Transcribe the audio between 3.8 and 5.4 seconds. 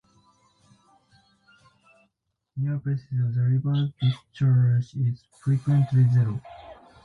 discharge is